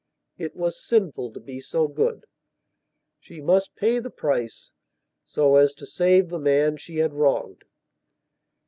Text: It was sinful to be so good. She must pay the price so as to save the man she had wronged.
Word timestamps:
It 0.39 0.55
was 0.55 0.83
sinful 0.83 1.31
to 1.33 1.39
be 1.39 1.59
so 1.59 1.87
good. 1.87 2.25
She 3.19 3.39
must 3.39 3.75
pay 3.75 3.99
the 3.99 4.09
price 4.09 4.73
so 5.27 5.57
as 5.57 5.75
to 5.75 5.85
save 5.85 6.29
the 6.29 6.39
man 6.39 6.77
she 6.77 6.95
had 6.95 7.13
wronged. 7.13 7.63